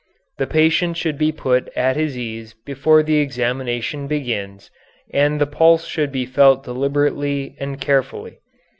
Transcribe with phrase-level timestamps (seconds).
[0.39, 4.71] The patient should be put at his ease before the examination begins
[5.13, 8.39] and the pulse should be felt deliberately and carefully.